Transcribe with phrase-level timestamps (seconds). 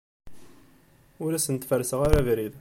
[1.23, 2.49] Ur asent-ferrseɣ abrid.